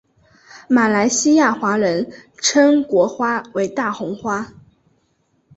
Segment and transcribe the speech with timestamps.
[0.67, 4.53] 马来西亚华人称国花为大红花。